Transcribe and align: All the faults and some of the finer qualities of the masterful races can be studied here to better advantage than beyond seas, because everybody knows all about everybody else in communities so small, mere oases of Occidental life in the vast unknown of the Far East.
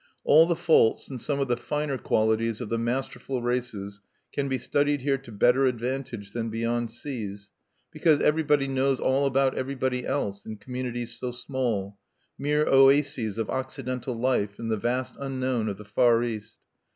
All 0.23 0.47
the 0.47 0.55
faults 0.55 1.09
and 1.09 1.21
some 1.21 1.39
of 1.39 1.47
the 1.47 1.55
finer 1.55 1.95
qualities 1.95 2.59
of 2.59 2.69
the 2.69 2.79
masterful 2.79 3.43
races 3.43 4.01
can 4.33 4.49
be 4.49 4.57
studied 4.57 5.01
here 5.01 5.19
to 5.19 5.31
better 5.31 5.67
advantage 5.67 6.31
than 6.31 6.49
beyond 6.49 6.89
seas, 6.89 7.51
because 7.91 8.19
everybody 8.19 8.67
knows 8.67 8.99
all 8.99 9.27
about 9.27 9.55
everybody 9.55 10.03
else 10.07 10.43
in 10.43 10.57
communities 10.57 11.13
so 11.19 11.29
small, 11.29 11.99
mere 12.35 12.65
oases 12.67 13.37
of 13.37 13.51
Occidental 13.51 14.15
life 14.15 14.57
in 14.57 14.69
the 14.69 14.75
vast 14.77 15.17
unknown 15.19 15.69
of 15.69 15.77
the 15.77 15.85
Far 15.85 16.23
East. 16.23 16.57